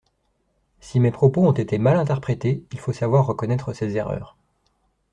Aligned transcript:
Si 0.79 0.99
mes 0.99 1.11
propos 1.11 1.45
ont 1.47 1.51
été 1.51 1.77
mal 1.77 1.95
interprétés, 1.95 2.65
il 2.71 2.79
faut 2.79 2.91
savoir 2.91 3.27
reconnaître 3.27 3.71
ses 3.71 3.97
erreurs. 3.97 4.35